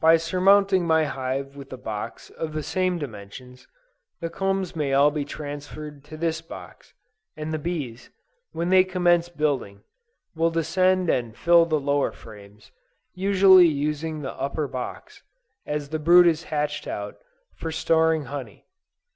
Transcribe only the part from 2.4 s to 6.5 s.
the same dimensions, the combs may all be transferred to this